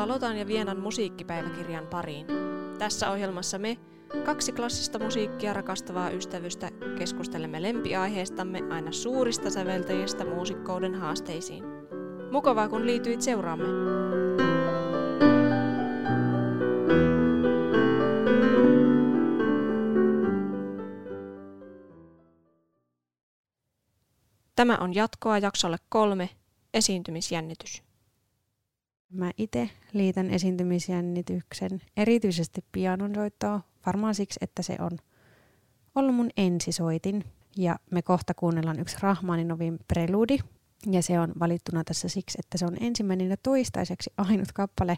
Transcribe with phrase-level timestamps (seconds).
[0.00, 2.26] Tervetuloa Lotan ja Vienan musiikkipäiväkirjan pariin.
[2.78, 3.76] Tässä ohjelmassa me,
[4.24, 11.64] kaksi klassista musiikkia rakastavaa ystävystä, keskustelemme lempiaiheestamme aina suurista säveltäjistä muusikkouden haasteisiin.
[12.32, 13.66] Mukavaa kun liityit seuraamme.
[24.56, 26.30] Tämä on jatkoa jaksolle kolme,
[26.74, 27.89] esiintymisjännitys.
[29.10, 34.98] Mä itse liitän esiintymisjännityksen erityisesti pianonsoittoon, varmaan siksi, että se on
[35.94, 37.24] ollut mun ensisoitin.
[37.56, 40.38] Ja me kohta kuunnellaan yksi Rahmaninovin preludi,
[40.90, 44.96] ja se on valittuna tässä siksi, että se on ensimmäinen ja toistaiseksi ainut kappale,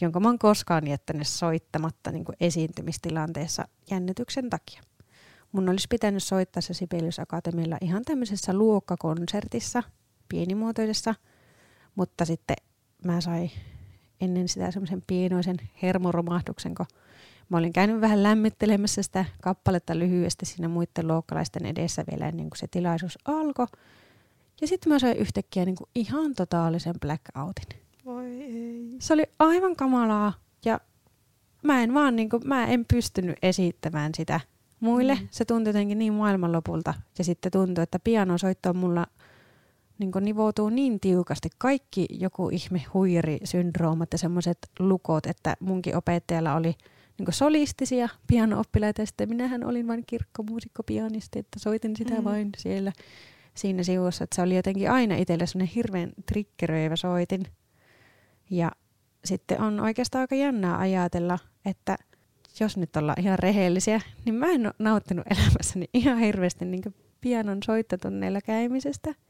[0.00, 4.82] jonka mä oon koskaan jättänyt soittamatta niin kuin esiintymistilanteessa jännityksen takia.
[5.52, 9.82] Mun olisi pitänyt soittaa se Sibelius Akatemialla ihan tämmöisessä luokkakonsertissa,
[10.28, 11.14] pienimuotoisessa,
[11.94, 12.56] mutta sitten
[13.04, 13.50] mä sain
[14.20, 16.86] ennen sitä semmoisen pienoisen hermoromahduksen, kun
[17.48, 22.58] mä olin käynyt vähän lämmittelemässä sitä kappaletta lyhyesti siinä muiden luokkalaisten edessä vielä ennen kuin
[22.58, 23.66] se tilaisuus alkoi.
[24.60, 27.80] Ja sitten mä sain yhtäkkiä niin kuin ihan totaalisen blackoutin.
[28.04, 28.96] Voi ei.
[28.98, 30.32] Se oli aivan kamalaa
[30.64, 30.80] ja
[31.62, 34.40] mä en vaan niin kuin, mä en pystynyt esittämään sitä
[34.80, 35.14] muille.
[35.14, 35.28] Mm.
[35.30, 39.06] Se tuntui jotenkin niin maailmanlopulta ja sitten tuntui, että pianosoitto on mulla
[39.98, 46.74] niin nivoutuu niin tiukasti kaikki joku ihme huijarisyndroomat ja semmoiset lukot, että munkin opettajalla oli
[47.18, 52.24] niin solistisia piano-oppilaita ja sitten minähän olin vain kirkkomuusikko pianisti, että soitin sitä mm.
[52.24, 52.92] vain siellä
[53.54, 57.46] siinä sivussa, että se oli jotenkin aina itselle semmoinen hirveän triggeröivä soitin.
[58.50, 58.72] Ja
[59.24, 61.98] sitten on oikeastaan aika jännää ajatella, että
[62.60, 67.58] jos nyt ollaan ihan rehellisiä, niin mä en ole nauttinut elämässäni ihan hirveästi niin pianon
[67.62, 69.14] soittotunneilla käymisestä–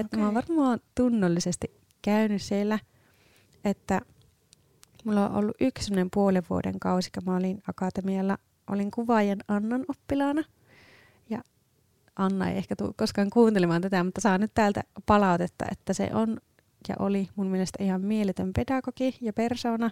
[0.00, 0.20] että okay.
[0.20, 2.78] mä oon varmaan tunnollisesti käynyt siellä,
[3.64, 4.00] että
[5.04, 8.38] mulla on ollut yksi puolen vuoden kausi, kun mä olin akatemialla,
[8.70, 10.42] olin kuvaajan Annan oppilaana.
[11.30, 11.42] Ja
[12.16, 16.40] Anna ei ehkä tule koskaan kuuntelemaan tätä, mutta saa nyt täältä palautetta, että se on
[16.88, 19.90] ja oli mun mielestä ihan mieletön pedagogi ja persona.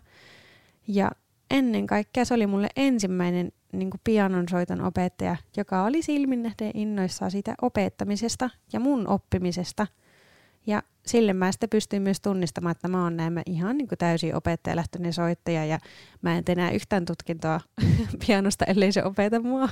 [0.89, 1.11] Ja
[1.51, 8.51] ennen kaikkea se oli mulle ensimmäinen niin pianonsoiton opettaja, joka oli silminnähden innoissaan siitä opettamisesta
[8.73, 9.87] ja mun oppimisesta.
[10.67, 15.13] Ja sille mä sitten pystyin myös tunnistamaan, että mä oon näin ihan niin täysin opettajalähtöinen
[15.13, 15.79] soittaja ja
[16.23, 17.61] mä en enää yhtään tutkintoa
[18.27, 19.69] pianosta, ellei se opeta mua.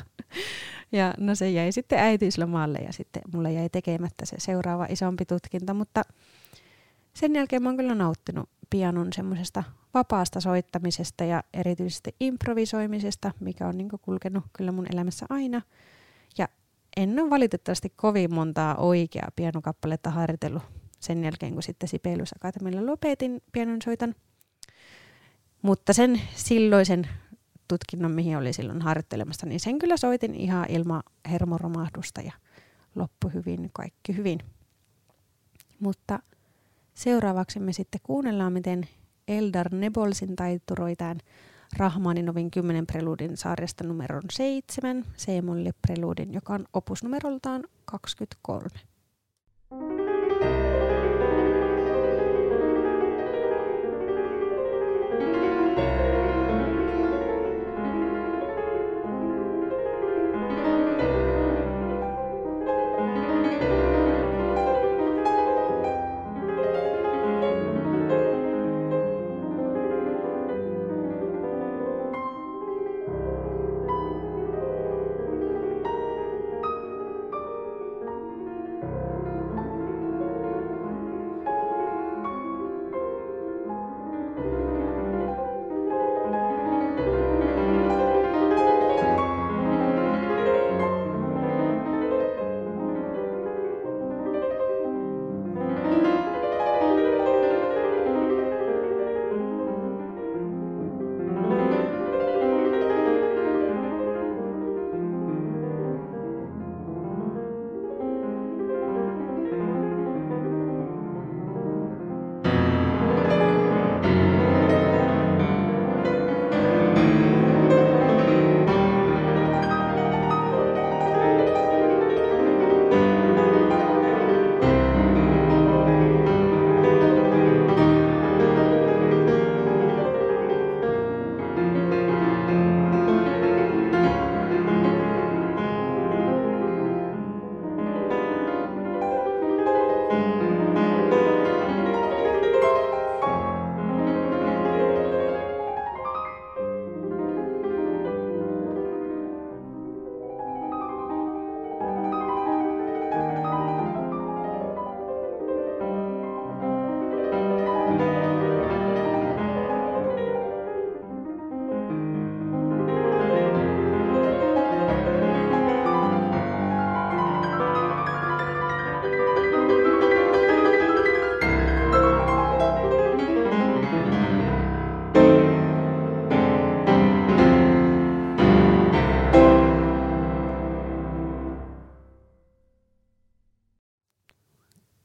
[0.92, 5.74] Ja no se jäi sitten äitiyslomalle ja sitten mulle jäi tekemättä se seuraava isompi tutkinto,
[5.74, 6.02] mutta
[7.14, 9.64] sen jälkeen mä oon kyllä nauttinut pianon semmoisesta
[9.94, 15.62] vapaasta soittamisesta ja erityisesti improvisoimisesta, mikä on niin kulkenut kyllä mun elämässä aina.
[16.38, 16.48] Ja
[16.96, 20.62] en ole valitettavasti kovin montaa oikeaa pianokappaletta harjoitellut
[21.00, 24.14] sen jälkeen, kun sitten Sibelius Akatemialla lopetin pianon soitan.
[25.62, 27.08] Mutta sen silloisen
[27.68, 32.32] tutkinnon, mihin oli silloin harjoittelemassa, niin sen kyllä soitin ihan ilman hermoromahdusta ja
[32.94, 34.38] loppu hyvin, kaikki hyvin.
[35.80, 36.18] Mutta
[36.94, 38.88] seuraavaksi me sitten kuunnellaan, miten
[39.28, 41.18] Eldar Nebolsin taitturoi tämän
[41.76, 48.68] Rahmaninovin 10 preludin sarjasta numeron 7, C-molle preludin, joka on opusnumeroltaan 23.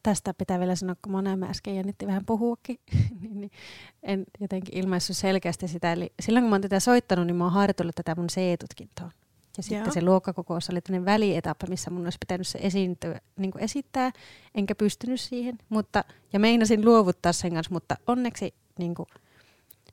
[0.08, 2.80] tästä pitää vielä sanoa, kun mä äsken jännitti vähän puhuakin,
[3.22, 3.52] niin, niin
[4.04, 5.94] en jotenkin ilmaissut selkeästi sitä.
[5.94, 9.12] Eli silloin kun mä oon tätä soittanut, niin mä oon harjoitellut tätä mun C-tutkintoa.
[9.58, 9.94] Ja sitten Joo.
[9.94, 14.12] se luokkakokous oli tämmöinen välietappa, missä mun olisi pitänyt se esiintyä, niin kuin esittää,
[14.56, 15.58] enkä pystynyt siihen.
[15.70, 19.08] Mutta, ja meinasin luovuttaa sen kanssa, mutta onneksi niin kuin,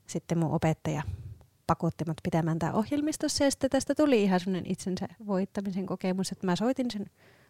[0.07, 1.03] sitten mun opettaja
[1.67, 3.43] pakotti mut pitämään tämä ohjelmistossa.
[3.43, 7.05] Ja sitten tästä tuli ihan semmoinen itsensä voittamisen kokemus, että mä soitin sen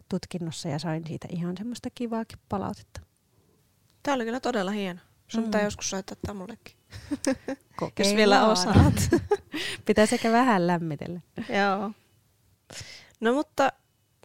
[0.08, 3.00] tutkinnossa ja sain siitä ihan semmoista kivaakin palautetta.
[4.02, 5.00] Tämä oli kyllä todella hieno.
[5.28, 5.44] Sun mm.
[5.44, 6.76] pitää joskus soittaa tämä mullekin.
[7.98, 8.94] Jos vielä osaat.
[9.86, 11.20] pitää sekä vähän lämmitellä.
[11.36, 11.90] Joo.
[13.20, 13.72] No mutta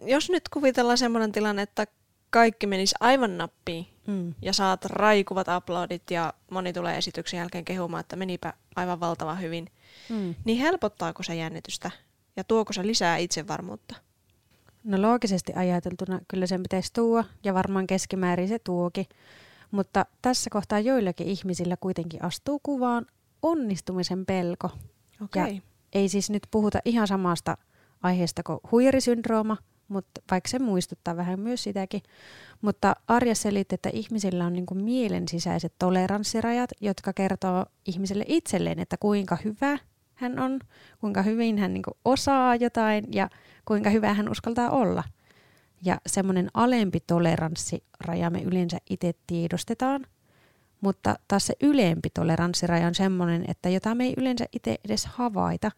[0.02, 1.88] jos nyt kuvitellaan semmoinen tilanne, että
[2.30, 4.34] kaikki menisi aivan nappiin mm.
[4.42, 9.68] ja saat raikuvat uploadit ja moni tulee esityksen jälkeen kehumaan, että menipä aivan valtavan hyvin,
[10.10, 10.36] mm.
[10.46, 11.92] niin helpottaako se jännitystä
[12.36, 13.96] ja tuoko se lisää itsevarmuutta?
[14.84, 19.06] No loogisesti ajateltuna kyllä sen pitäisi tuoda ja varmaan keskimäärin se tuokin.
[19.72, 23.06] Mutta tässä kohtaa joillakin ihmisillä kuitenkin astuu kuvaan
[23.42, 24.70] onnistumisen pelko.
[25.24, 25.54] Okay.
[25.54, 25.62] Ja
[25.94, 27.58] ei siis nyt puhuta ihan samasta
[28.04, 29.58] aiheesta kuin huijarisyndrooma,
[29.88, 32.02] mutta vaikka se muistuttaa vähän myös sitäkin.
[32.62, 38.80] Mutta Arja selitti, että ihmisillä on niin kuin mielen sisäiset toleranssirajat, jotka kertoo ihmiselle itselleen,
[38.80, 39.78] että kuinka hyvä
[40.22, 40.60] hän on,
[41.00, 43.30] kuinka hyvin hän niin kuin osaa jotain ja
[43.66, 45.04] kuinka hyvä hän uskaltaa olla.
[45.86, 50.06] Ja semmoinen alempi toleranssiraja me yleensä itse tiedostetaan,
[50.82, 55.72] mutta taas se ylempi toleranssiraja on semmoinen, että jota me ei yleensä itse edes havaita.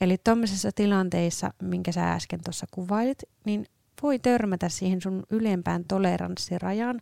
[0.00, 3.66] Eli tuommoisessa tilanteissa, minkä sä äsken tuossa kuvailit, niin
[4.02, 7.00] voi törmätä siihen sun ylempään toleranssirajaan,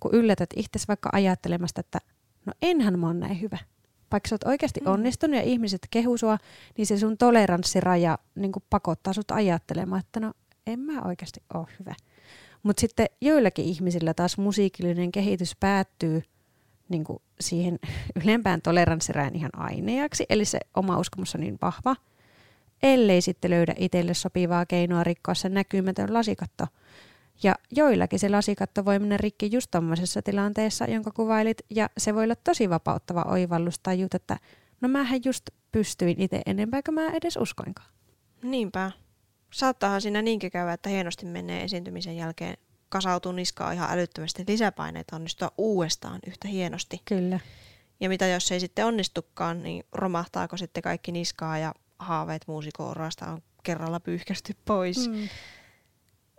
[0.00, 1.98] kun yllätät itse vaikka ajattelemasta, että
[2.46, 3.58] no enhän mä oon näin hyvä
[4.12, 4.92] vaikka sä oot oikeasti mm.
[4.92, 6.38] onnistunut ja ihmiset kehu sua,
[6.76, 10.32] niin se sun toleranssiraja niin pakottaa sut ajattelemaan, että no
[10.66, 11.94] en mä oikeasti ole hyvä.
[12.62, 16.22] Mutta sitten joillakin ihmisillä taas musiikillinen kehitys päättyy
[16.88, 17.78] niin kuin siihen
[18.24, 21.96] ylempään toleranssirajan ihan aineaksi, eli se oma uskomus on niin vahva,
[22.82, 26.66] ellei sitten löydä itselle sopivaa keinoa rikkoa se näkymätön lasikatto–
[27.42, 32.24] ja joillakin se lasikatto voi mennä rikki just tommosessa tilanteessa, jonka kuvailit, ja se voi
[32.24, 34.38] olla tosi vapauttava oivallus tai jut, että
[34.80, 37.88] no mähän just pystyin itse enempää kuin mä edes uskoinkaan.
[38.42, 38.90] Niinpä.
[39.52, 42.56] Saattaahan siinä niinkin käydä, että hienosti menee esiintymisen jälkeen
[42.88, 47.02] kasautuu niskaa ihan älyttömästi lisäpaineita onnistua uudestaan yhtä hienosti.
[47.04, 47.40] Kyllä.
[48.00, 53.42] Ja mitä jos ei sitten onnistukaan, niin romahtaako sitten kaikki niskaa ja haaveet muusikourasta on
[53.62, 55.08] kerralla pyyhkästy pois.
[55.08, 55.28] Mm.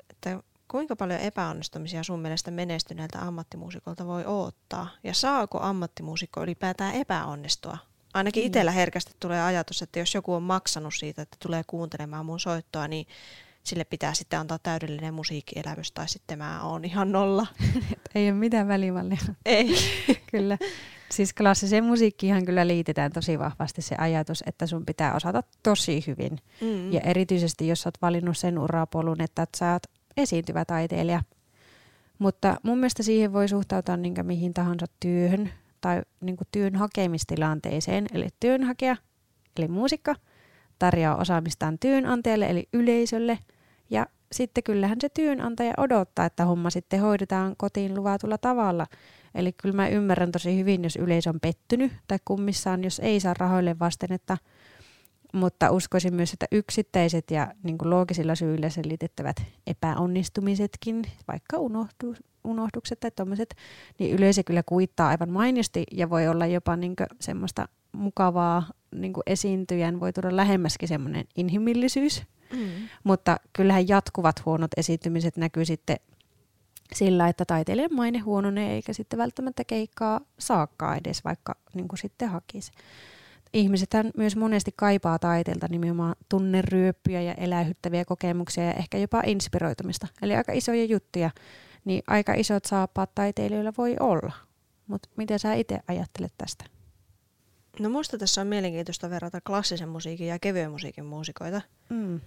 [0.09, 4.89] Että Kuinka paljon epäonnistumisia sun mielestä menestyneeltä ammattimuusikolta voi odottaa?
[5.03, 7.77] Ja saako ammattimuusikko ylipäätään epäonnistua?
[8.13, 8.47] Ainakin mm.
[8.47, 12.87] itsellä herkästi tulee ajatus, että jos joku on maksanut siitä, että tulee kuuntelemaan mun soittoa,
[12.87, 13.07] niin
[13.63, 17.47] sille pitää sitten antaa täydellinen musiikkielämys tai sitten mä oon ihan nolla.
[18.15, 19.19] Ei ole mitään välimallia.
[19.45, 19.75] Ei.
[20.31, 20.57] kyllä.
[21.11, 26.39] Siis klassiseen musiikkiin kyllä liitetään tosi vahvasti se ajatus, että sun pitää osata tosi hyvin.
[26.61, 26.93] Mm.
[26.93, 31.21] Ja erityisesti jos oot valinnut sen urapolun, että sä oot esiintyvä taiteilija.
[32.19, 35.49] Mutta mun mielestä siihen voi suhtautua niin mihin tahansa työhön
[35.81, 38.05] tai niin työn hakemistilanteeseen.
[38.13, 38.95] Eli työnhakija,
[39.57, 40.15] eli muusikko,
[40.79, 43.39] tarjoaa osaamistaan työnantajalle, eli yleisölle.
[43.89, 48.87] Ja sitten kyllähän se työnantaja odottaa, että homma sitten hoidetaan kotiin luvatulla tavalla.
[49.35, 53.33] Eli kyllä mä ymmärrän tosi hyvin, jos yleisö on pettynyt tai kummissaan, jos ei saa
[53.33, 54.37] rahoille vasten, että
[55.33, 59.35] mutta uskoisin myös, että yksittäiset ja niin kuin loogisilla syillä selitettävät
[59.67, 63.55] epäonnistumisetkin, vaikka unohdu, unohdukset tai tuommoiset,
[63.99, 68.63] niin yleisö kyllä kuittaa aivan mainisti ja voi olla jopa niin semmoista mukavaa
[68.95, 72.23] niin esiintyjän, voi tulla lähemmäskin semmoinen inhimillisyys.
[72.53, 72.69] Mm.
[73.03, 75.97] Mutta kyllähän jatkuvat huonot esiintymiset näkyy sitten
[76.93, 82.29] sillä, että taiteilijan maine huononee eikä sitten välttämättä keikkaa saakkaa edes, vaikka niin kuin sitten
[82.29, 82.71] hakisi
[83.53, 90.07] ihmisethän myös monesti kaipaa taiteelta nimenomaan tunneryöppyjä ja elähyttäviä kokemuksia ja ehkä jopa inspiroitumista.
[90.21, 91.31] Eli aika isoja juttuja,
[91.85, 94.33] niin aika isot saappaat taiteilijoilla voi olla.
[94.87, 96.65] Mutta miten sä itse ajattelet tästä?
[97.79, 101.61] No musta tässä on mielenkiintoista verrata klassisen musiikin ja kevyen musiikin muusikoita.
[101.89, 102.19] Mm.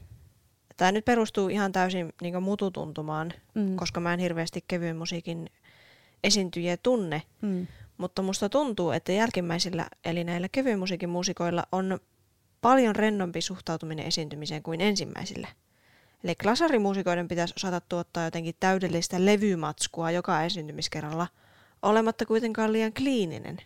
[0.76, 3.76] Tämä nyt perustuu ihan täysin niin mututuntumaan, mm.
[3.76, 5.50] koska mä en hirveästi kevyen musiikin
[6.24, 7.22] esiintyjiä tunne.
[7.42, 7.66] Mm.
[8.02, 12.00] Mutta musta tuntuu, että jälkimmäisillä, eli näillä kevyen musiikin muusikoilla, on
[12.60, 15.48] paljon rennompi suhtautuminen esiintymiseen kuin ensimmäisillä.
[16.24, 21.26] Eli klasarimuusikoiden pitäisi osata tuottaa jotenkin täydellistä levymatskua joka esiintymiskerralla,
[21.82, 23.58] olematta kuitenkaan liian kliininen.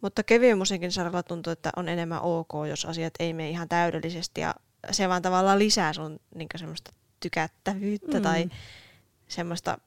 [0.00, 4.40] Mutta kevyen musiikin saralla tuntuu, että on enemmän ok, jos asiat ei mene ihan täydellisesti
[4.40, 4.54] ja
[4.90, 8.22] se vaan tavallaan lisää sun niin semmoista tykättävyyttä mm.
[8.22, 8.50] tai
[9.28, 9.78] semmoista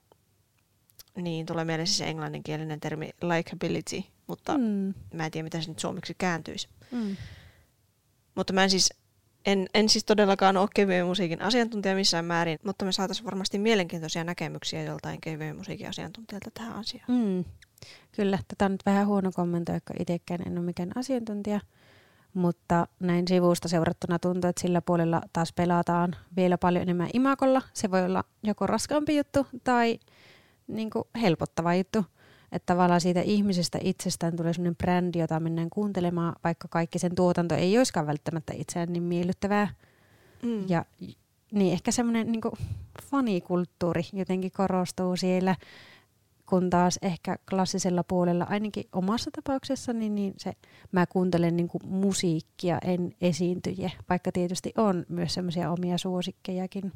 [1.18, 4.94] Niin, tulee mieleen siis englanninkielinen termi likability, mutta mm.
[5.14, 6.68] mä en tiedä, mitä se nyt suomeksi kääntyisi.
[6.92, 7.16] Mm.
[8.36, 8.94] Mutta mä en siis,
[9.46, 14.24] en, en siis todellakaan ole kevyen musiikin asiantuntija missään määrin, mutta me saataisiin varmasti mielenkiintoisia
[14.24, 17.06] näkemyksiä joltain kevyen musiikin asiantuntijalta tähän asiaan.
[17.08, 17.46] Mm.
[18.12, 21.60] Kyllä, tätä on nyt vähän huono kommentoida, kun itsekään en ole mikään asiantuntija.
[22.34, 27.62] Mutta näin sivusta seurattuna tuntuu, että sillä puolella taas pelataan vielä paljon enemmän imakolla.
[27.74, 30.00] Se voi olla joko raskaampi juttu tai
[30.68, 32.06] niin kuin helpottava juttu.
[32.52, 37.56] Että tavallaan siitä ihmisestä itsestään tulee sellainen brändi, jota mennään kuuntelemaan, vaikka kaikki sen tuotanto
[37.56, 39.68] ei olisikaan välttämättä itseään niin miellyttävää.
[40.44, 40.70] Mm.
[40.70, 40.86] Ja
[41.52, 42.42] niin ehkä semmoinen niin
[43.12, 45.56] fanikulttuuri jotenkin korostuu siellä
[46.50, 50.54] kun taas ehkä klassisella puolella, ainakin omassa tapauksessani, niin se,
[50.92, 56.92] mä kuuntelen niin musiikkia, en esiintyjä, vaikka tietysti on myös semmoisia omia suosikkejakin.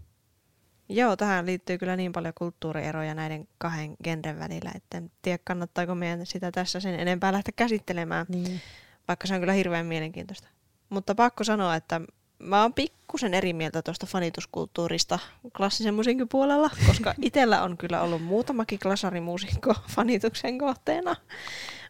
[0.90, 5.96] Joo, tähän liittyy kyllä niin paljon kulttuurieroja näiden kahden genren välillä, että en tiedä kannattaako
[5.96, 8.62] meidän sitä tässä sen enempää lähteä käsittelemään, niin.
[9.08, 10.48] vaikka se on kyllä hirveän mielenkiintoista.
[10.90, 12.02] Mutta pakko sanoa, että
[12.40, 15.20] mä oon pikkusen eri mieltä tuosta fanituskulttuurista
[15.58, 21.16] klassisen musiikin puolella, koska itsellä on kyllä ollut muutamakin klasarimuusikko fanituksen kohteena,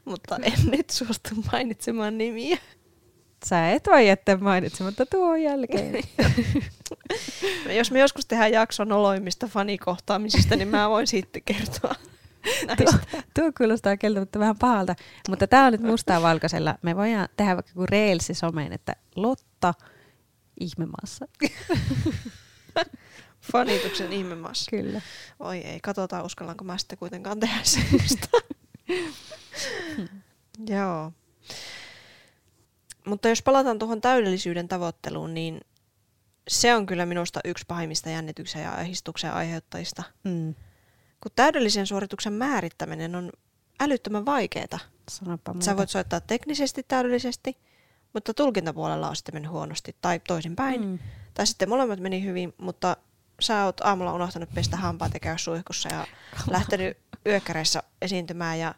[0.06, 2.58] mutta en nyt suostu mainitsemaan nimiä.
[3.46, 6.04] Sä et voi jättää mainitsematta tuon jälkeen.
[7.78, 11.96] Jos me joskus tehdään jakso noloimmista fanikohtaamisista, niin mä voin sitten kertoa.
[12.78, 12.94] Tuo,
[13.34, 14.96] tuo kuulostaa keltä vähän pahalta,
[15.30, 16.76] mutta tämä on nyt mustaa valkoisella.
[16.82, 19.74] Me voidaan tehdä vaikka kuin reelsi someen, että Lotta–
[20.60, 21.26] ihmemaassa.
[23.52, 24.72] Fanituksen ihmemaassa.
[24.72, 25.02] Kyllä.
[25.40, 28.28] Oi ei, katsotaan uskallanko mä sitten kuitenkaan tehdä semmoista.
[30.68, 31.12] Joo.
[33.08, 35.62] Mutta jos palataan tuohon täydellisyyden tavoitteluun, niin
[36.48, 40.04] se on kyllä minusta yksi pahimmista jännityksen ja ahdistuksen aiheuttajista.
[40.24, 40.56] Mm.
[41.22, 43.32] Kun täydellisen suorituksen määrittäminen on
[43.80, 44.80] älyttömän vaikeaa.
[45.60, 47.58] Sä voit soittaa teknisesti täydellisesti,
[48.14, 50.86] mutta tulkintapuolella on sitten mennyt huonosti tai toisinpäin.
[50.86, 51.00] Mm.
[51.34, 52.98] Tai sitten molemmat meni hyvin, mutta
[53.40, 56.08] sä oot aamulla unohtanut pestä hampaat ja käydä suihkussa ja
[56.50, 58.76] lähtenyt yökkäreissä esiintymään ja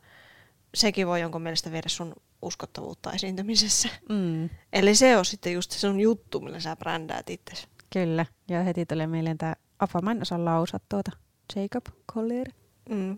[0.75, 3.89] sekin voi jonkun mielestä viedä sun uskottavuutta esiintymisessä.
[4.09, 4.49] Mm.
[4.73, 7.53] Eli se on sitten just se sun juttu, millä sä brändäät itse.
[7.93, 11.11] Kyllä, ja heti tulee mieleen tämä Apa, mä en osaa lausua tuota,
[11.55, 12.49] Jacob Collier,
[12.89, 13.17] mm.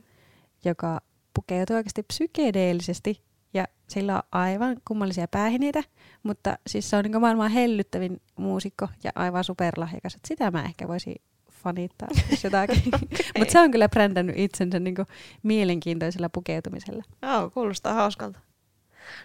[0.66, 1.02] joka
[1.34, 3.22] pukeutuu oikeasti psykedeellisesti
[3.54, 5.84] ja sillä on aivan kummallisia päähineitä,
[6.24, 10.16] mutta siis se on niin maailman hellyttävin muusikko ja aivan superlahjakas.
[10.16, 11.16] Että sitä mä ehkä voisin
[11.52, 12.08] fanittaa
[12.44, 12.84] jotakin.
[12.96, 13.08] okay.
[13.38, 14.96] Mutta se on kyllä brändännyt itsensä niin
[15.44, 17.04] mielenkiintoisella pukeutumisella.
[17.22, 18.40] Joo, kuulostaa hauskalta.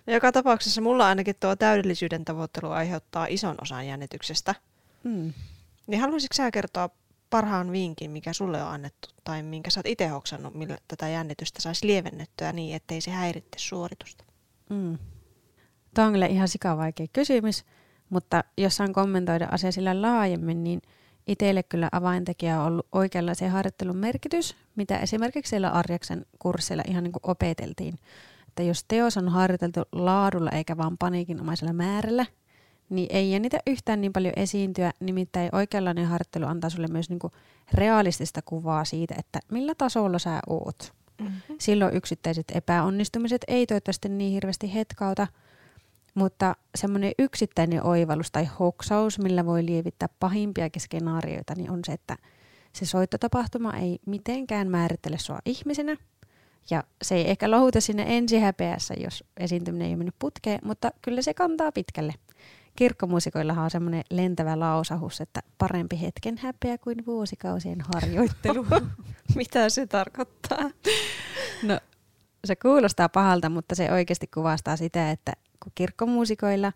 [0.07, 4.55] No, joka tapauksessa mulla ainakin tuo täydellisyyden tavoittelu aiheuttaa ison osan jännityksestä.
[5.05, 5.33] Mm.
[5.87, 6.91] Niin haluaisitko sä kertoa
[7.31, 11.63] parhaan vinkin, mikä sulle on annettu, tai minkä sä oot itse hoksannut, millä tätä jännitystä
[11.63, 14.25] saisi lievennettyä niin, ettei se häiritte suoritusta?
[14.71, 14.99] Mm.
[15.95, 17.65] Tuo on kyllä ihan sikavaikea kysymys,
[18.11, 20.83] mutta jos saan kommentoida asia sillä laajemmin, niin
[21.27, 27.13] itselle kyllä avaintekijä on ollut oikeanlaisen harjoittelun merkitys, mitä esimerkiksi siellä Arjaksen kursseilla ihan niin
[27.13, 27.99] kuin opeteltiin.
[28.57, 32.27] Että jos teos on harjoiteltu laadulla eikä vaan paniikinomaisella määrällä,
[32.89, 37.33] niin ei jännitä yhtään niin paljon esiintyä, nimittäin oikeanlainen harjoittelu antaa sulle myös niin kuin
[37.75, 40.93] realistista kuvaa siitä, että millä tasolla sä oot.
[41.21, 41.57] Mm-hmm.
[41.61, 45.27] Silloin yksittäiset epäonnistumiset ei toivottavasti niin hirveästi hetkauta,
[46.15, 52.17] mutta semmoinen yksittäinen oivallus tai hoksaus, millä voi lievittää pahimpia skenaarioita, niin on se, että
[52.73, 55.97] se soittotapahtuma ei mitenkään määrittele sua ihmisenä,
[56.71, 61.23] ja se ei ehkä louhuta sinne ensihäpeässä, jos esiintyminen ei ole mennyt putkeen, mutta kyllä
[61.23, 62.15] se kantaa pitkälle
[62.77, 68.67] kirkkomuusikoillahan on semmoinen lentävä lausahus, että parempi hetken häpeä kuin vuosikausien harjoittelu.
[69.35, 70.71] Mitä se tarkoittaa?
[71.63, 71.81] No,
[72.45, 75.33] se kuulostaa pahalta, mutta se oikeasti kuvastaa sitä, että
[75.63, 76.73] kun kirkkomuusikoilla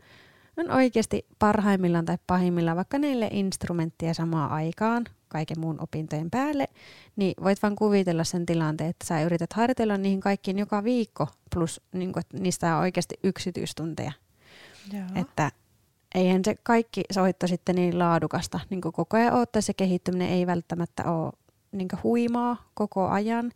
[0.57, 6.69] on oikeasti parhaimmillaan tai pahimmillaan vaikka neille instrumenttia samaan aikaan, kaiken muun opintojen päälle,
[7.17, 11.81] niin voit vaan kuvitella sen tilanteen, että sä yrität harjoitella niihin kaikkiin joka viikko, plus
[11.93, 14.13] niin kun, että niistä on oikeasti yksityistunteja.
[14.93, 15.05] Joo.
[15.15, 15.51] Että
[16.15, 18.61] eihän se kaikki soitto sitten niin laadukasta.
[18.71, 21.33] Niin koko ajan ottaa se kehittyminen ei välttämättä ole
[21.73, 23.53] niin huimaa koko ajan.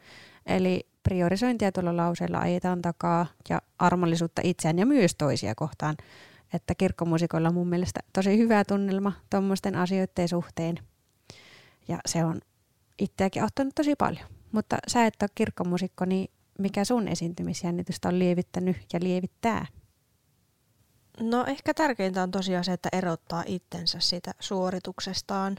[0.47, 5.97] Eli priorisointia tuolla lauseella ajetaan takaa ja armollisuutta itseään ja myös toisia kohtaan.
[6.53, 10.79] Että kirkkomuusikoilla on mun mielestä tosi hyvä tunnelma tuommoisten asioiden suhteen.
[11.89, 12.41] Ja se on
[12.99, 14.27] itseäkin auttanut tosi paljon.
[14.53, 19.67] Mutta sä et ole kirkkomuusikko, niin mikä sun esiintymisjännitystä on lievittänyt ja lievittää?
[21.21, 25.57] No ehkä tärkeintä on tosiaan se, että erottaa itsensä siitä suorituksestaan.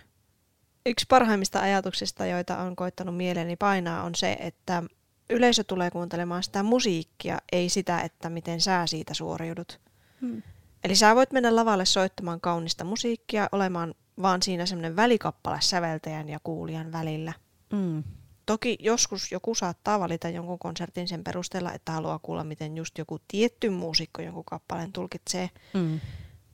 [0.85, 4.83] Yksi parhaimmista ajatuksista, joita on koittanut mieleeni painaa, on se, että
[5.29, 9.79] yleisö tulee kuuntelemaan sitä musiikkia, ei sitä, että miten sä siitä suoriudut.
[10.21, 10.41] Mm.
[10.83, 16.39] Eli sä voit mennä lavalle soittamaan kaunista musiikkia, olemaan vaan siinä semmoinen välikappale säveltäjän ja
[16.43, 17.33] kuulijan välillä.
[17.73, 18.03] Mm.
[18.45, 23.19] Toki joskus joku saattaa valita jonkun konsertin sen perusteella, että haluaa kuulla, miten just joku
[23.27, 25.49] tietty muusikko jonkun kappaleen tulkitsee.
[25.73, 25.99] Mm.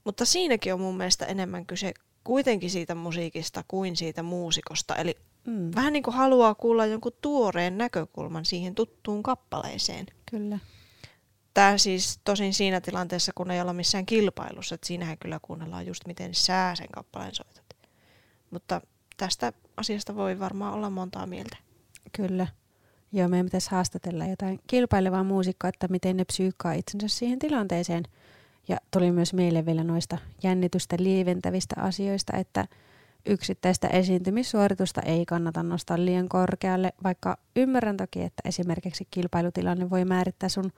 [0.04, 4.96] Mutta siinäkin on mun mielestä enemmän kyse kuitenkin siitä musiikista kuin siitä muusikosta.
[4.96, 5.72] Eli Mm.
[5.76, 10.06] vähän niin kuin haluaa kuulla jonkun tuoreen näkökulman siihen tuttuun kappaleeseen.
[10.32, 10.60] Kyllä.
[11.54, 16.08] Tämä siis tosin siinä tilanteessa, kun ei olla missään kilpailussa, että siinähän kyllä kuunnellaan just
[16.08, 17.66] miten sä sen kappaleen soitat.
[18.52, 18.82] Mutta
[19.18, 21.58] tästä asiasta voi varmaan olla montaa mieltä.
[22.12, 22.48] Kyllä.
[23.14, 28.04] Joo, meidän pitäisi haastatella jotain kilpailevaa muusikkoa, että miten ne psyykkaa itsensä siihen tilanteeseen.
[28.68, 32.68] Ja tuli myös meille vielä noista jännitystä lieventävistä asioista, että
[33.26, 40.50] yksittäistä esiintymissuoritusta ei kannata nostaa liian korkealle, vaikka ymmärrän toki, että esimerkiksi kilpailutilanne voi määrittää
[40.50, 40.72] sun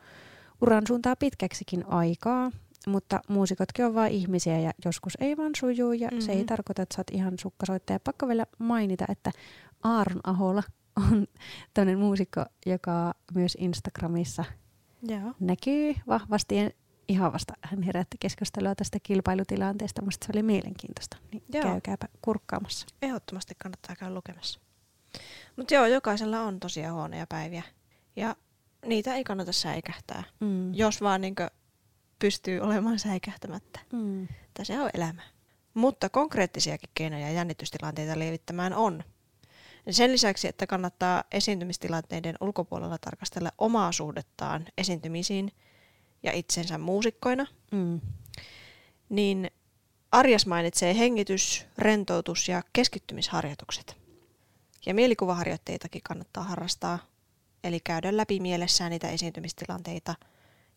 [0.61, 2.51] uran suuntaa pitkäksikin aikaa,
[2.87, 6.21] mutta muusikotkin on vain ihmisiä ja joskus ei vaan sujuu ja mm-hmm.
[6.21, 6.45] se ei Mhm.
[6.45, 7.99] tarkoita, että sä oot ihan sukkasoittaja.
[7.99, 9.31] Pakko vielä mainita, että
[9.83, 10.63] Aaron Ahola
[10.95, 11.27] on
[11.73, 14.45] tämmöinen muusikko, joka myös Instagramissa
[15.07, 15.33] Joo.
[15.39, 16.55] näkyy vahvasti
[17.07, 20.01] ihan vasta hän herätti keskustelua tästä kilpailutilanteesta.
[20.01, 21.63] Musta se oli mielenkiintoista, niin Joo.
[21.63, 22.87] käykääpä kurkkaamassa.
[23.01, 24.59] Ehdottomasti kannattaa käydä lukemassa.
[25.55, 27.63] Mutta joo, jokaisella on tosiaan huonoja päiviä.
[28.15, 28.35] Ja
[28.83, 30.73] niitä ei kannata säikähtää, Mm.
[30.73, 31.49] jos vaan niinkö
[32.19, 33.79] pystyy olemaan säikähtämättä.
[33.93, 34.27] Mm.
[34.63, 35.21] Se on elämä.
[35.73, 39.03] Mutta konkreettisiakin keinoja jännitystilanteita lievittämään on.
[39.89, 45.51] Sen lisäksi, että kannattaa esiintymistilanteiden ulkopuolella tarkastella omaa suhdettaan esiintymisiin
[46.23, 48.01] ja itsensä muusikkoina, Mm.
[49.09, 49.51] niin
[50.11, 53.97] Arjas mainitsee hengitys, rentoutus ja keskittymisharjoitukset.
[54.85, 56.99] Ja mielikuvaharjoitteitakin kannattaa harrastaa,
[57.63, 60.15] eli käydä läpi mielessään niitä esiintymistilanteita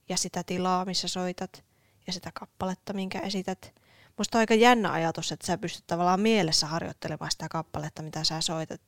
[0.08, 1.64] ja sitä tilaa, missä soitat,
[2.06, 3.74] ja sitä kappaletta, minkä esität.
[4.18, 8.40] Musta on aika jännä ajatus, että sä pystyt tavallaan mielessä harjoittelemaan sitä kappaletta, mitä sä
[8.40, 8.80] soitat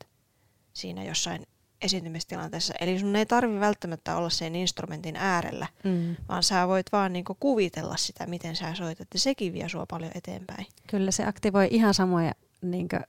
[0.73, 1.47] siinä jossain
[1.83, 2.75] esiintymistilanteessa.
[2.81, 6.17] Eli sun ei tarvi välttämättä olla sen instrumentin äärellä, Mm.
[6.29, 10.13] vaan sä voit vaan niinku kuvitella sitä, miten sä soitat, ja sekin vie sua paljon
[10.15, 10.67] eteenpäin.
[10.87, 12.33] Kyllä se aktivoi ihan samoja,
[12.63, 13.01] niinkö,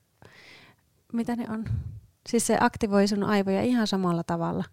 [1.14, 1.66] mitä ne on?
[2.30, 4.64] Siis se aktivoi sun aivoja ihan samalla tavalla.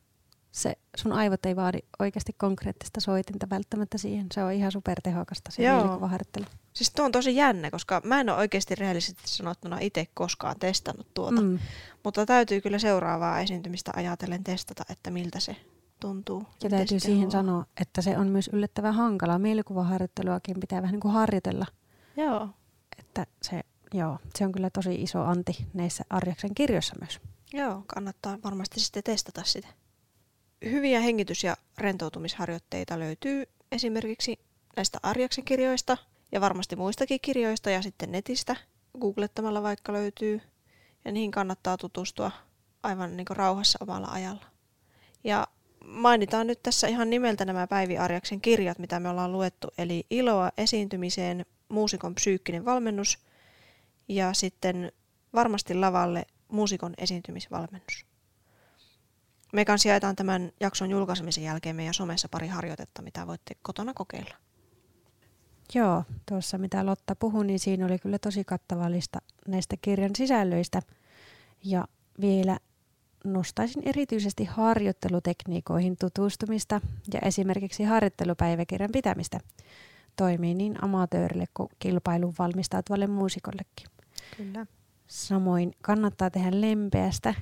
[0.56, 4.26] Se, sun aivot ei vaadi oikeasti konkreettista soitinta välttämättä siihen.
[4.34, 6.44] Se on ihan supertehokasta se mielikuvaharjoittelu.
[6.72, 11.06] Siis tuo on tosi jännä, koska mä en ole oikeasti rehellisesti sanottuna itse koskaan testannut
[11.14, 11.58] tuota, mm.
[12.04, 15.56] Mutta täytyy kyllä seuraavaa esiintymistä ajatellen testata, että miltä se
[16.00, 16.46] tuntuu.
[16.62, 19.38] Ja täytyy siihen sanoa, että se on myös yllättävän hankalaa.
[19.38, 21.66] Mielikuvaharjoitteluakin pitää vähän niin kuin harjoitella.
[22.16, 22.48] Joo.
[22.98, 23.60] Että se,
[23.94, 27.20] joo, se on kyllä tosi iso anti näissä Arjaksen kirjoissa myös.
[27.52, 29.68] Joo, kannattaa varmasti sitten testata sitä.
[30.70, 34.38] Hyviä hengitys- ja rentoutumisharjoitteita löytyy esimerkiksi
[34.76, 35.96] näistä Arjaksen kirjoista
[36.32, 38.56] ja varmasti muistakin kirjoista ja sitten netistä.
[39.00, 40.40] Googlettamalla vaikka löytyy
[41.04, 42.30] ja niihin kannattaa tutustua
[42.82, 44.44] aivan niin rauhassa omalla ajalla.
[45.24, 45.46] Ja
[45.84, 50.52] mainitaan nyt tässä ihan nimeltä nämä Päivi Arjaksen kirjat, mitä me ollaan luettu, eli Iloa
[50.58, 53.18] esiintymiseen, muusikon psyykkinen valmennus
[54.08, 54.92] ja sitten
[55.34, 58.05] varmasti lavalle muusikon esiintymisvalmennus.
[59.52, 64.34] Me kanssa jaetaan tämän jakson julkaisemisen jälkeen meidän somessa pari harjoitetta, mitä voitte kotona kokeilla.
[65.74, 70.82] Joo, tuossa mitä Lotta puhui, niin siinä oli kyllä tosi kattava lista näistä kirjan sisällöistä.
[71.64, 71.84] Ja
[72.20, 72.58] vielä
[73.24, 76.80] nostaisin erityisesti harjoittelutekniikoihin tutustumista
[77.12, 79.40] ja esimerkiksi harjoittelupäiväkirjan pitämistä.
[80.16, 83.86] Toimii niin amatöörille kuin kilpailun valmistautuvalle muusikollekin.
[84.36, 84.66] Kyllä.
[85.06, 87.34] Samoin kannattaa tehdä lempeästä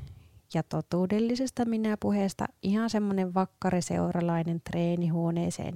[0.54, 5.74] ja totuudellisesta minäpuheesta ihan semmoinen vakkariseuralainen treenihuoneeseen.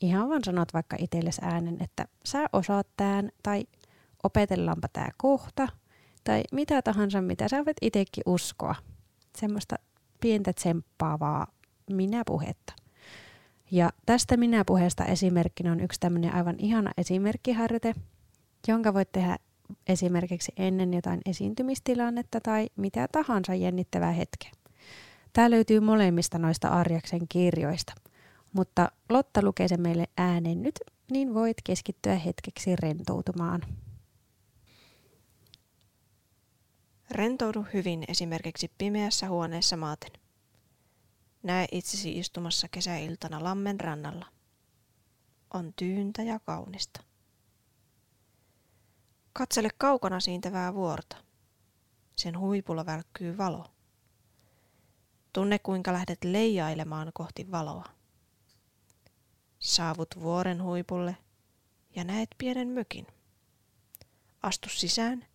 [0.00, 3.64] Ihan vaan sanot vaikka itsellesi äänen, että sä osaat tämän tai
[4.22, 5.68] opetellaanpa tämä kohta
[6.24, 8.74] tai mitä tahansa, mitä sä voit itsekin uskoa.
[9.36, 9.76] Semmoista
[10.20, 11.46] pientä tsemppaavaa
[11.90, 12.72] minäpuhetta.
[13.70, 17.94] Ja tästä minäpuheesta esimerkkinä on yksi tämmöinen aivan ihana esimerkkiharjoite,
[18.68, 19.38] jonka voit tehdä
[19.86, 24.50] esimerkiksi ennen jotain esiintymistilannetta tai mitä tahansa jännittävää hetkeä.
[25.32, 27.92] Tämä löytyy molemmista noista Arjaksen kirjoista,
[28.52, 30.74] mutta Lotta lukee sen meille ääneen nyt,
[31.10, 33.62] niin voit keskittyä hetkeksi rentoutumaan.
[37.10, 40.10] Rentoudu hyvin esimerkiksi pimeässä huoneessa maaten.
[41.42, 44.26] Näe itsesi istumassa kesäiltana lammen rannalla.
[45.54, 47.00] On tyyntä ja kaunista.
[49.36, 51.16] Katsele kaukana siintävää vuorta.
[52.16, 53.66] Sen huipulla välkkyy valo.
[55.32, 57.84] Tunne kuinka lähdet leijailemaan kohti valoa.
[59.58, 61.16] Saavut vuoren huipulle
[61.96, 63.06] ja näet pienen mökin.
[64.42, 65.26] Astu sisään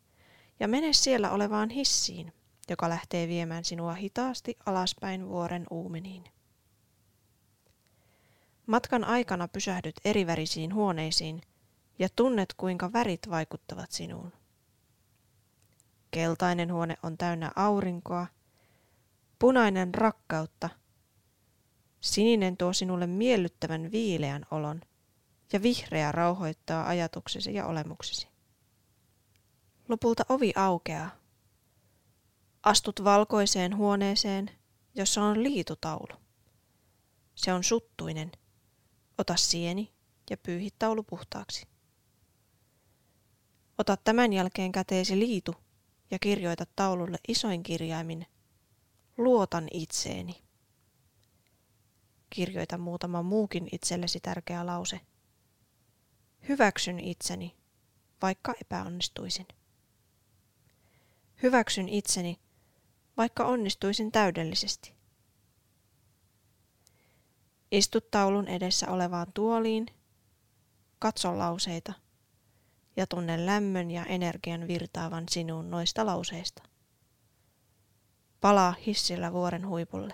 [0.60, 2.34] ja mene siellä olevaan hissiin,
[2.70, 6.24] joka lähtee viemään sinua hitaasti alaspäin vuoren uumeniin.
[8.68, 11.42] Matkan aikana pysähdyt erivärisiin huoneisiin
[12.00, 14.34] ja tunnet kuinka värit vaikuttavat sinuun.
[16.12, 18.28] Keltainen huone on täynnä aurinkoa,
[19.40, 20.70] punainen rakkautta,
[22.02, 24.82] sininen tuo sinulle miellyttävän viileän olon
[25.54, 28.28] ja vihreä rauhoittaa ajatuksesi ja olemuksesi.
[29.90, 31.10] Lopulta ovi aukeaa.
[32.64, 34.52] Astut valkoiseen huoneeseen,
[34.96, 36.20] jossa on liitutaulu.
[37.36, 38.32] Se on suttuinen.
[39.18, 39.94] Ota sieni
[40.30, 41.69] ja pyyhi taulu puhtaaksi.
[43.80, 45.56] Ota tämän jälkeen käteesi liitu
[46.12, 48.26] ja kirjoita taululle isoin kirjaimin
[49.18, 50.44] Luotan itseeni.
[52.30, 55.00] Kirjoita muutama muukin itsellesi tärkeä lause.
[56.50, 57.56] Hyväksyn itseni,
[58.22, 59.48] vaikka epäonnistuisin.
[61.44, 62.40] Hyväksyn itseni,
[63.18, 64.94] vaikka onnistuisin täydellisesti.
[67.72, 69.86] Istut taulun edessä olevaan tuoliin,
[71.00, 71.94] katso lauseita
[72.96, 76.64] ja tunne lämmön ja energian virtaavan sinuun noista lauseista.
[78.42, 80.14] Palaa hissillä vuoren huipulle.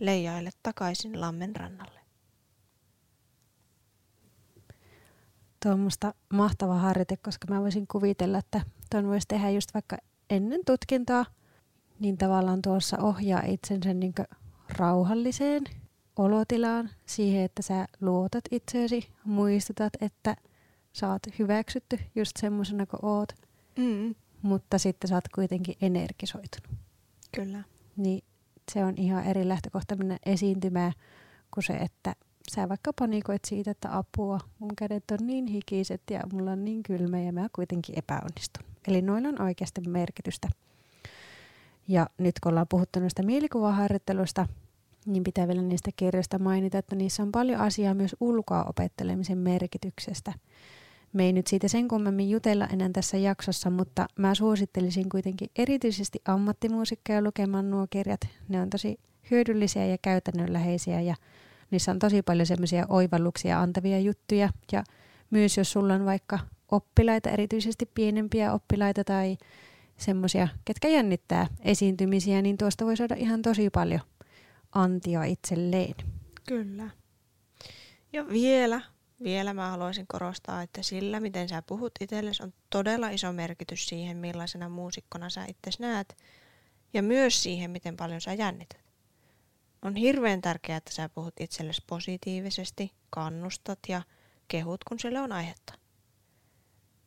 [0.00, 2.00] Leijaile takaisin lammen rannalle.
[5.62, 9.96] Tuo on musta mahtava harjoite, koska mä voisin kuvitella, että tuon voisi tehdä just vaikka
[10.30, 11.24] ennen tutkintoa,
[12.00, 14.14] niin tavallaan tuossa ohjaa itsensä niin
[14.68, 15.64] rauhalliseen
[16.16, 20.36] olotilaan, siihen, että sä luotat itseesi, muistutat, että
[20.92, 23.32] sä oot hyväksytty just semmoisena kuin oot,
[23.78, 24.14] mm.
[24.42, 26.80] mutta sitten sä oot kuitenkin energisoitunut.
[27.34, 27.64] Kyllä.
[27.96, 28.24] Niin
[28.72, 30.92] se on ihan eri lähtökohta mennä esiintymään
[31.54, 32.14] kuin se, että
[32.54, 36.82] sä vaikka panikoit siitä, että apua, mun kädet on niin hikiset ja mulla on niin
[36.82, 38.64] kylmä ja mä kuitenkin epäonnistun.
[38.88, 40.48] Eli noilla on oikeasti merkitystä.
[41.88, 44.46] Ja nyt kun ollaan puhuttu noista mielikuvaharjoittelusta,
[45.06, 50.32] niin pitää vielä niistä kirjoista mainita, että niissä on paljon asiaa myös ulkoa opettelemisen merkityksestä.
[51.12, 56.18] Me ei nyt siitä sen kummemmin jutella enää tässä jaksossa, mutta mä suosittelisin kuitenkin erityisesti
[56.24, 58.20] ammattimuusikkoja lukemaan nuo kirjat.
[58.48, 58.98] Ne on tosi
[59.30, 61.14] hyödyllisiä ja käytännönläheisiä ja
[61.70, 64.50] niissä on tosi paljon semmoisia oivalluksia antavia juttuja.
[64.72, 64.84] Ja
[65.30, 66.38] myös jos sulla on vaikka
[66.70, 69.36] oppilaita, erityisesti pienempiä oppilaita tai
[69.96, 74.00] semmoisia, ketkä jännittää esiintymisiä, niin tuosta voi saada ihan tosi paljon
[74.72, 75.94] antia itselleen.
[76.48, 76.90] Kyllä.
[78.12, 78.80] Ja vielä,
[79.22, 84.16] vielä mä haluaisin korostaa, että sillä, miten sä puhut itsellesi, on todella iso merkitys siihen,
[84.16, 86.16] millaisena muusikkona sä itse näet,
[86.92, 88.80] ja myös siihen, miten paljon sä jännität.
[89.82, 94.02] On hirveän tärkeää, että sä puhut itsellesi positiivisesti, kannustat ja
[94.48, 95.74] kehut, kun sille on aihetta.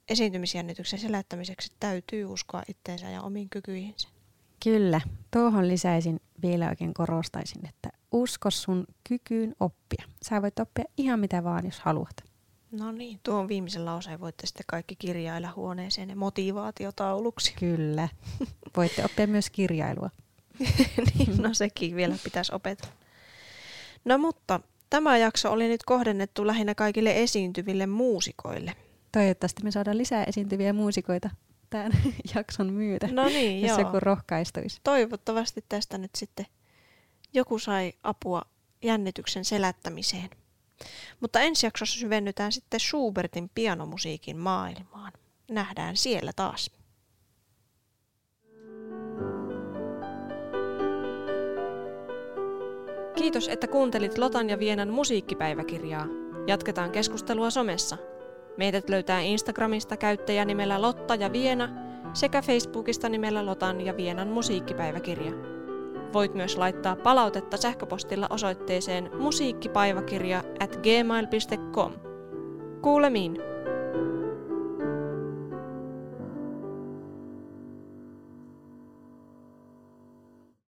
[0.10, 4.10] Esiintymisjännityksen selättämiseksi täytyy uskoa itteensä ja omiin kykyihinsä.
[4.64, 10.06] Kyllä, tuohon lisäisin vielä oikein korostaisin, että usko sun kykyyn oppia.
[10.24, 12.32] Sä voit oppia ihan mitä vaan, jos haluat.
[12.72, 17.54] No niin, tuon viimeisen lauseen voitte sitten kaikki kirjailla huoneeseen ja motivaatiotauluksi.
[17.60, 18.10] Kyllä.
[18.78, 20.10] Voitte oppia myös kirjailua.
[21.16, 22.94] niin, no sekin vielä pitäisi opetella.
[24.06, 28.76] No mutta tämä jakso oli nyt kohdennettu lähinnä kaikille esiintyville muusikoille.
[29.12, 31.30] Toivottavasti me saadaan lisää esiintyviä muusikoita
[31.70, 31.92] tämän
[32.36, 33.80] jakson myötä, no niin, jos joo.
[33.80, 34.80] joku rohkaistuisi.
[34.84, 36.46] Toivottavasti tästä nyt sitten
[37.34, 38.42] joku sai apua
[38.84, 40.30] jännityksen selättämiseen.
[41.20, 45.12] Mutta ensi jaksossa syvennytään sitten Schubertin pianomusiikin maailmaan.
[45.52, 46.72] Nähdään siellä taas.
[53.16, 56.08] Kiitos, että kuuntelit Lotan ja Vienan musiikkipäiväkirjaa.
[56.48, 57.98] Jatketaan keskustelua somessa.
[58.58, 61.70] Meidät löytää Instagramista käyttäjänimellä Lotta ja Viena
[62.14, 65.61] sekä Facebookista nimellä Lotan ja Vienan musiikkipäiväkirja.
[66.14, 71.92] Voit myös laittaa palautetta sähköpostilla osoitteeseen musiikkipäiväkirja at gmail.com.
[72.82, 73.38] Kuulemiin!